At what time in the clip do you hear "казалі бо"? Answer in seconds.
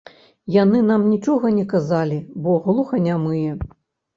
1.75-2.57